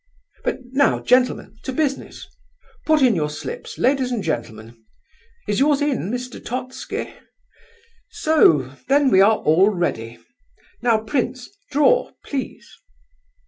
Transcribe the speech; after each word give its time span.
But 0.43 0.57
now, 0.71 0.99
gentlemen, 0.99 1.59
to 1.61 1.71
business! 1.71 2.25
Put 2.87 3.03
in 3.03 3.13
your 3.15 3.29
slips, 3.29 3.77
ladies 3.77 4.11
and 4.11 4.23
gentlemen—is 4.23 5.59
yours 5.59 5.79
in, 5.79 6.09
Mr. 6.09 6.43
Totski? 6.43 7.13
So—then 8.09 9.11
we 9.11 9.21
are 9.21 9.35
all 9.37 9.69
ready; 9.69 10.17
now 10.81 11.01
prince, 11.03 11.51
draw, 11.69 12.13
please." 12.25 12.67